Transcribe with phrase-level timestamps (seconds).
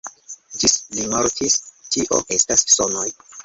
[0.61, 1.59] Ĝis li mortos,
[1.93, 3.09] tio estos sonoj.